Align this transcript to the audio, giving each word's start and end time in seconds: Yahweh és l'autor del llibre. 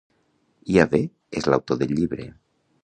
Yahweh 0.77 1.03
és 1.41 1.49
l'autor 1.51 1.81
del 1.83 1.95
llibre. 2.01 2.29